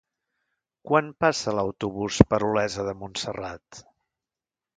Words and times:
Quan 0.91 1.11
passa 1.25 1.53
l'autobús 1.57 2.17
per 2.33 2.41
Olesa 2.49 2.87
de 2.89 2.97
Montserrat? 3.03 3.85